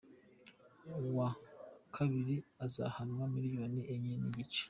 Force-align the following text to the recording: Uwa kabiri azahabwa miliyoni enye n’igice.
Uwa 1.07 1.29
kabiri 1.95 2.35
azahabwa 2.65 3.23
miliyoni 3.35 3.81
enye 3.93 4.13
n’igice. 4.21 4.59